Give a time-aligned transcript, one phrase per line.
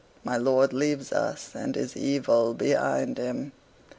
[0.23, 3.51] MY LORD LEAVES US AND HIS EVIL BEHIND HIM.